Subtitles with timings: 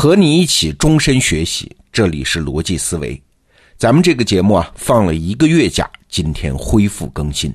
[0.00, 3.20] 和你一起终身学习，这里是逻辑思维。
[3.76, 7.52] 咱们这个节目啊，放了一个月假，今天恢复更新。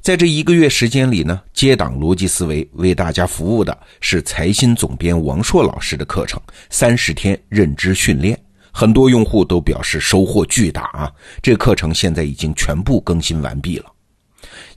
[0.00, 8.36] 在这一个月时间里呢，接档逻辑思维为大家服务的是财新总编王硕老师的课程《三十天认知训练》，
[8.72, 11.08] 很多用户都表示收获巨大啊。
[11.40, 13.84] 这课程现在已经全部更新完毕了。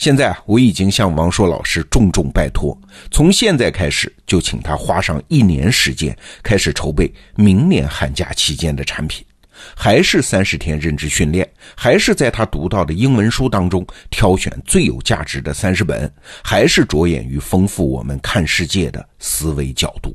[0.04, 2.78] 现在，我已经向王硕老师重重拜托，
[3.10, 9.26] 从现在开始就请他花上一年时间，开始筹备明年寒假期间的产品，
[9.74, 16.14] 还是三十天认知训练，还是在他读到的英文书当中挑选最有价值的三十本，
[16.44, 20.14] 还是着眼于丰富我们看世界的思维角度。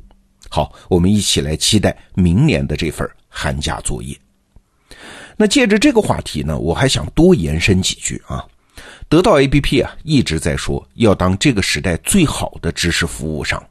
[0.49, 4.15] 好，我们一起来期待明年的这份寒假作业。
[5.35, 8.45] 那借着这个话题呢，我还想多延伸几句啊。
[9.09, 13.61] 得到 APP 啊，一直在说要当这个时代最好的知识服务商。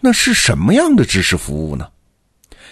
[0.00, 1.86] 那是什么样的知识服务呢？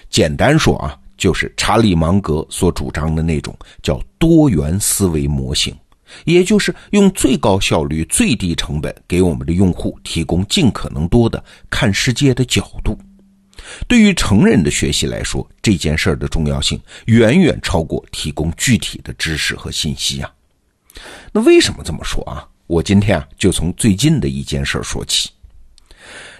[0.08, 5.76] 简单说啊，就是查理芒格所主张的那种叫多元思维模型，
[6.24, 12.96] 也就是用最高效率、最低成本给我们的用户提供尽可能多的看世界的角度。
[13.88, 20.30] 对于成人的学习来说，这件事儿的重要性远远超过提供具体的知识和信息啊。
[21.32, 22.46] 那为什么这么说啊？
[22.66, 25.30] 我今天啊就从最近的一件事说起。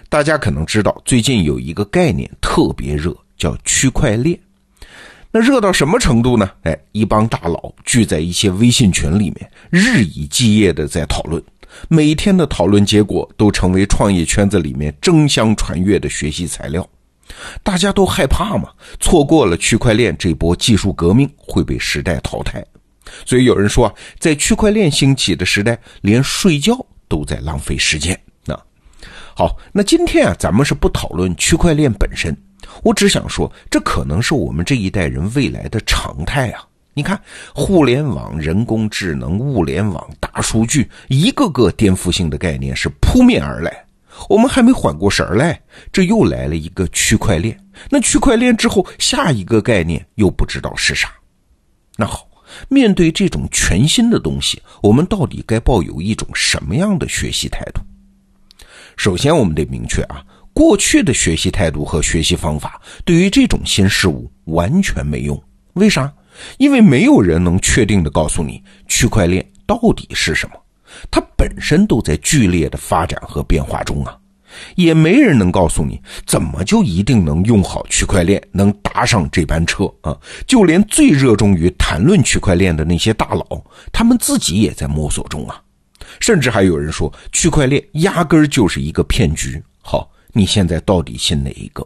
[0.09, 4.39] 大家可能知道，最近有一个概念特别热，叫区块链。
[5.31, 6.49] 那热到什么程度呢？
[6.63, 11.43] 哎，一帮大佬聚在一些微信群里面，日以继夜的在讨论，
[11.89, 16.87] 每天的讨论结果都成为创业圈子里面争相传阅的学习材料。
[17.63, 18.69] 大家都害怕嘛，
[18.99, 22.65] 错过了区块链这波技术革命会被时代淘汰。
[23.25, 26.75] 所以有人说啊，在区块链兴起的时代，连睡觉
[27.07, 28.19] 都在浪费时间。
[28.43, 28.59] 那
[29.35, 32.35] 好，那今天啊，咱们是不讨论区块链本身，
[32.83, 36.65] 我只想说，这可能是我们这一代人未来的常态啊。
[36.93, 37.19] 你看，
[37.53, 43.85] 互联网、人工智能、物联网、大数据，一个个颠覆性的概念是扑面而来，
[44.29, 47.59] 我们还没缓过神来，这又来了一个区块链。
[47.89, 51.11] 那区块链之后，下一个概念又不知道是啥。
[51.97, 52.27] 那好。
[52.67, 57.81] 面对这种全新的东西，我们到底该抱有一种什么样的学习态度？
[58.97, 60.23] 首先，我们得明确啊，
[60.53, 65.41] 过去的学习态度和学习方法对于这种新事物完全没用。
[65.73, 66.11] 为啥？
[66.57, 70.55] 因为没有人能确定的告诉你区块链到底是什么，
[71.09, 74.17] 它本身都在剧烈的发展和变化中啊。
[74.75, 80.17] 也没人能告诉你怎么就一定能用好区块链，能搭上这班车啊！
[80.47, 83.45] 就连最热衷于谈论区块链的那些大佬，
[83.91, 85.61] 他们自己也在摸索中啊。
[86.19, 89.61] 甚至还有人说，区块链压根儿就是一个骗局。
[89.81, 91.85] 好，你现在到底信哪一个？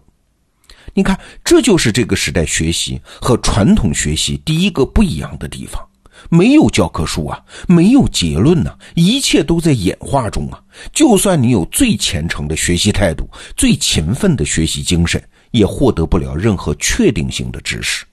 [0.93, 5.83] 你看，这就是这个时代学习和传统学习第一个不一样的地方。
[6.29, 10.61] 没有教科书啊，没有结论呐，一切都在演化中啊。
[10.91, 15.21] 就算你有最虔诚的学习态度、最勤奋的学习精神，
[15.51, 18.05] 也获得不了任何确定性的知识。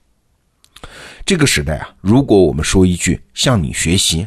[1.25, 4.25] 这个时代啊，如果我们说一句“向你学习”，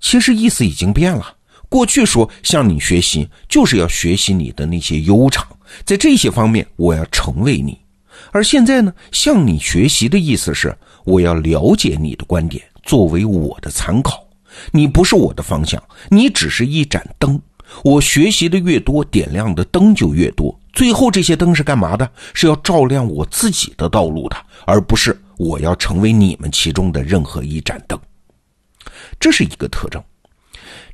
[0.00, 1.34] 其实意思已经变了。
[1.68, 5.44] 过去说“向你学习”，就是要学习你的那些优长，
[5.84, 7.74] 在这些方面我要成为你；
[8.30, 10.72] 而现在呢，“向你学习”的意思是
[11.04, 12.62] 我要了解你的观点。
[12.86, 14.24] 作为我的参考，
[14.70, 17.38] 你不是我的方向，你只是一盏灯。
[17.82, 20.56] 我学习的越多，点亮的灯就越多。
[20.72, 22.08] 最后，这些灯是干嘛的？
[22.32, 27.98] 是要照亮我自己的道路的，而不是我要成为你们其中的任何一盏灯。
[29.18, 30.00] 这是一个特征。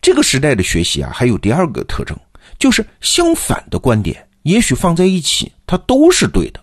[0.01, 2.17] 这个时代的学习啊，还有第二个特征，
[2.59, 6.61] 就是相反的观点，也许放在一起，它都是对的。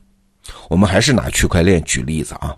[0.69, 2.55] 我们还是拿区块链举例子啊。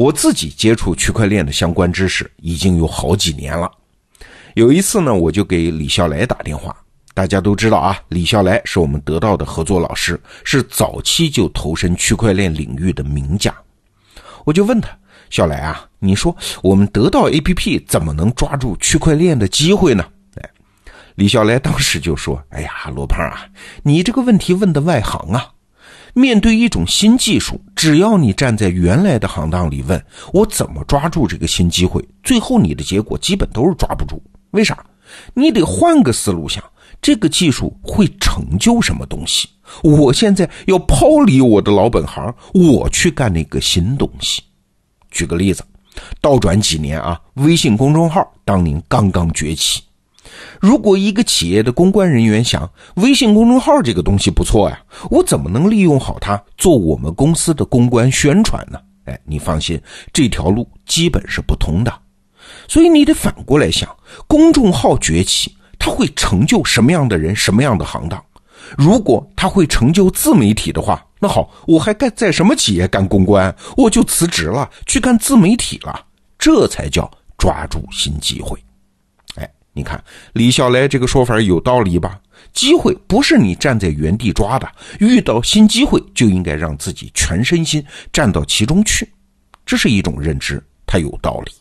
[0.00, 3.70] 我自己接触区块链的相关知识已经有好几年了。
[4.54, 6.74] 有一次呢，我就给李笑来打电话。
[7.12, 13.54] 大家都知道啊，李笑来是我们得到的合作老师，是早期就投身区块链领域的名家。
[14.46, 14.88] 我就问他
[15.28, 20.02] ：“笑来啊，你说我们得到 APP 怎么能抓住区块链的机会呢？”
[20.40, 20.50] 哎，
[21.14, 23.44] 李笑来当时就说：“哎呀，罗胖啊，
[23.82, 25.50] 你这个问题问的外行啊。”
[26.14, 30.02] 面对一种新技术，只要你站在原来的行当里问
[30.32, 34.22] 我怎么抓住这个新机会，最后你的结果基本都是抓不住。
[34.50, 34.84] 为啥？
[35.34, 36.62] 你得换个思路想，
[37.02, 39.48] 这个技术会成就什么东西？
[39.82, 44.42] 我现在要抛离我的老本行，我去干那个新东西。
[45.10, 45.64] 举个例子，
[46.20, 49.82] 倒转几年啊，微信公众号当年刚刚崛起。
[50.60, 54.78] 如果一个企业的公关人员想，微信公众号这个东西不错呀，
[55.10, 58.78] 我怎么能利用好它做我们公司的公关宣传呢？
[59.06, 59.80] 哎，你放心，
[60.12, 61.90] 这条路基本是不通的。
[62.68, 63.88] 所以你得反过来想，
[64.26, 68.22] 公众号崛起，它会成就什么样的人，什么样的行当？
[68.76, 73.54] 如果它会成就自媒体的话，那好，我还干在什么企业干公关？
[73.78, 76.04] 我就辞职了，去干自媒体了。
[76.38, 78.62] 这才叫抓住新机会。
[79.72, 80.02] 你看
[80.32, 82.20] 李笑来这个说法有道理吧？
[82.52, 84.68] 机会不是你站在原地抓的，
[84.98, 89.08] 遇到新机会就应该让自己全身心站到其中去。
[89.64, 91.52] 这是一种认知，它有道理。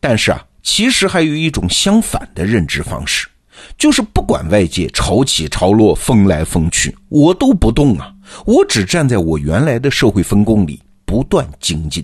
[0.00, 3.28] 但是啊，其实还有一种相反的认知方式，
[3.76, 8.14] 就是不管外界潮起潮落、风来风去，我都不动啊，
[8.46, 12.02] 我只站在我原来的社会分工里不断精进。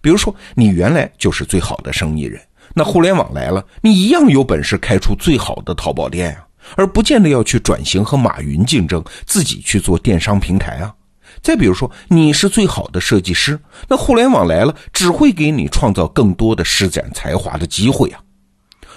[0.00, 2.40] 比如说，你原来就是最好的生意人，
[2.74, 6.46] 那互联网来了，你一样有本事开出最好的淘宝店啊，
[6.76, 10.94] 而不见得要去转型和马云竞争，自己去做电商平台啊。
[11.40, 13.58] 再比如说，你是最好的设计师，
[13.88, 18.20] 那互联网来了，只会给你创造更多的施展才华的机会啊。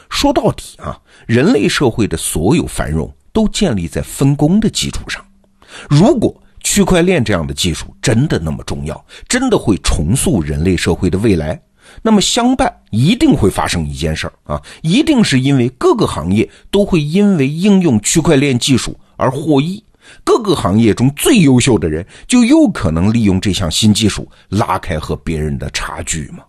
[0.10, 5.25] 说到底啊，人类社会的所有繁荣都建立在分工的基础上。
[5.89, 11.60] 如果区块链这样的技术真的那么重要，真的会重塑人类社会的未来，
[12.02, 19.84] 那么相伴一定会发生一件事儿啊，一定是因为各个行业都会因为应用区块链技术而获益，
[20.24, 26.44] 各个行业中最优秀的人就有可能利用这项新技术拉开和别人的差距嘛。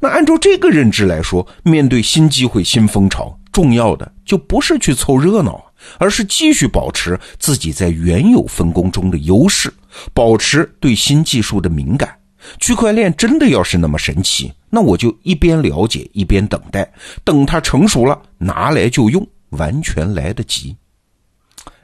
[0.00, 5.64] 那按照这个认知来说，面对新机会、新风潮，重要的就不是去凑热闹。
[5.98, 9.70] 而是继续保持自己在原有分工中的优势，
[10.14, 12.08] 保持对新技术的敏感。
[12.58, 16.90] 区块链真的要是那么神奇，那我就一边了解一边等待，
[17.22, 20.76] 等它成熟了拿来就用，完全来得及。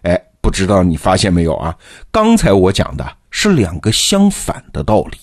[0.02, 1.76] 哎，不知道你发现没有啊？
[2.10, 5.18] 刚才我讲的是两个相反的道理。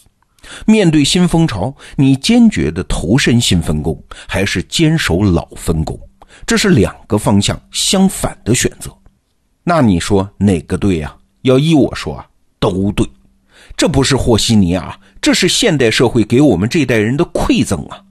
[0.65, 5.99] 面对新风潮，你坚决的投身新分工，还是坚守老分工？
[6.45, 8.95] 这是两个方向相反的选择，
[9.63, 11.13] 那你说哪个对呀？
[11.41, 12.25] 要依我说啊，
[12.59, 13.05] 都对。
[13.75, 18.01] 这不是和稀泥啊，这是现代社会给我们这代人的馈赠啊。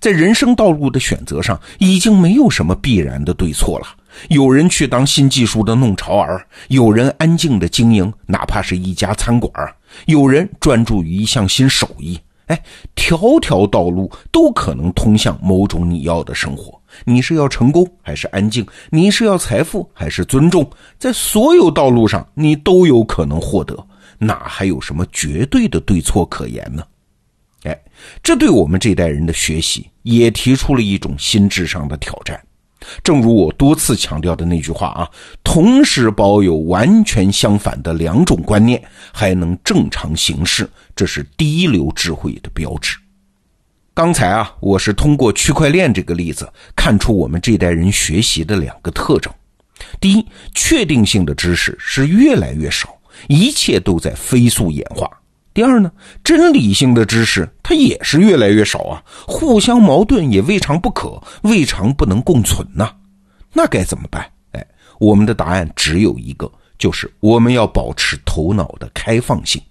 [0.00, 3.86] 在人生道路的选择上，已经没有什么必然的对错了。
[4.28, 9.52] 有人去当新技术的弄潮儿，有人安静的经营，哪怕是一家餐馆
[10.06, 12.18] 有人专注于一项新手艺。
[12.46, 12.60] 哎，
[12.96, 16.76] 条条道路都可能通向某种你要的生活。
[17.04, 18.66] 你是要成功还是安静？
[18.90, 20.68] 你是要财富还是尊重？
[20.98, 23.78] 在所有道路上，你都有可能获得，
[24.26, 26.82] 哪还有什么绝对的对错可言呢？
[27.64, 27.78] 哎，
[28.22, 32.38] 这对我们这代人的学习也提出了一种心智上的挑战。
[33.02, 35.08] 正如我多次强调的那句话啊，
[35.42, 42.98] 同时保有完全相反的两种观念，还能正常行事，这是第一流智慧的标志。
[43.94, 46.46] 刚才啊，我是通过区块链这个例子
[46.76, 49.32] 看出我们这代人学习的两个特征：
[49.98, 52.93] 第一，确定性的知识是越来越少，
[53.28, 55.06] 一切都在飞速演化；
[55.52, 55.90] 第二呢，
[56.22, 62.92] 真理性的知识它也是越来越少啊，互相矛盾也未尝不可，未尝不能共存呐。
[63.52, 64.26] 那该怎么办？
[64.52, 64.66] 哎，
[64.98, 69.62] 我们的答案只有一个，就是我们要保持头脑的开放性。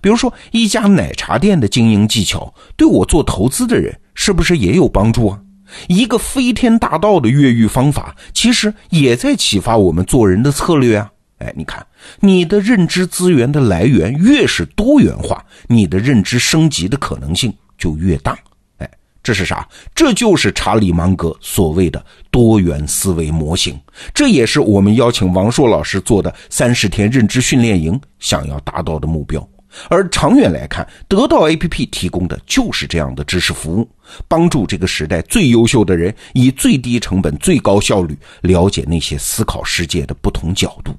[0.00, 5.40] 比如说，一家奶茶店的经营技巧，对我做投资的人是不是也有帮助啊？
[5.86, 11.10] 一个飞天大盗的越狱方法，其实也在启发我们做人的策略啊！
[11.38, 11.86] 哎，你看，
[12.20, 18.36] 你的认知资源的来源越是多元化，你的认知升级的可能性就越大。
[18.78, 18.90] 哎，
[19.22, 19.66] 这是啥？
[19.94, 23.78] 这就是查理芒格所谓的多元思维模型，
[24.12, 29.48] 这也是我们邀请王硕老师做的三十天认知训练营想要达到的目标。
[29.90, 33.88] 而长远来看，得到 APP 提供的就是这样的知识服务，
[34.26, 40.92] 帮助这个时代最优秀的人以最低成本、最高效率了解那些思考世界的不同角度。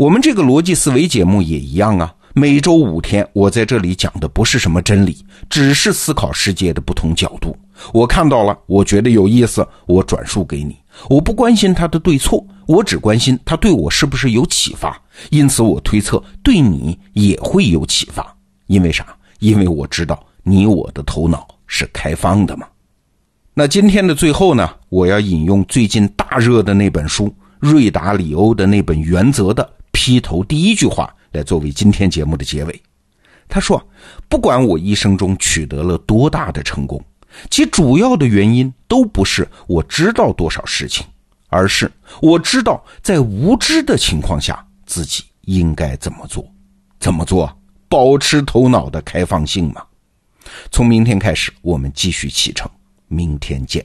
[0.00, 7.54] 我们这个逻辑思维节目也一样啊，每周五天，我在这里讲的不是什么真理，只是思考世界的不同角度。
[7.92, 10.74] 我看到了，我觉得有意思，我转述给你。
[11.10, 14.98] 我不关心它的对错，我只关心它对我是不是有启发。
[15.28, 18.34] 因此，我推测对你也会有启发。
[18.68, 19.06] 因为啥？
[19.40, 22.66] 因为我知道你我的头脑是开放的嘛。
[23.52, 32.82] 那今天的最后呢，我要引用最近大热的那本书瑞达里欧的那本《原则》的劈头第一句话来作为今天节目的结尾。
[33.46, 33.86] 他说
[34.30, 36.98] ：“不管我一生中取得了多大的成功。”
[37.50, 41.06] 其主要的原因都不是我知道多少事情，
[41.48, 41.92] 而是
[42.22, 46.50] 我知道在无知的情况下自己应该怎么做。
[46.98, 47.54] 怎么做？
[47.86, 49.84] 保持头脑的开放性嘛。
[50.70, 52.70] 从明天开始，我们继续启程。
[53.06, 53.84] 明天见。